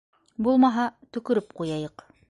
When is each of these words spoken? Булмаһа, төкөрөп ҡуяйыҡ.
Булмаһа, 0.47 0.87
төкөрөп 1.19 1.57
ҡуяйыҡ. 1.61 2.09